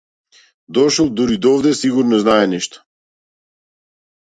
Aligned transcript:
Дошол 0.73 1.07
дури 1.15 1.37
до 1.43 1.49
овде 1.55 1.71
сигурно 1.81 2.15
знае 2.23 2.45
нешто. 2.53 2.77